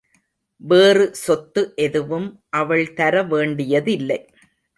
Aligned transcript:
வேறு 0.61 1.15
சொத்து 1.15 1.73
எதுவும் 1.75 2.27
அவள் 2.49 2.93
தர 2.93 3.23
வேண்டியதில்லை. 3.23 4.19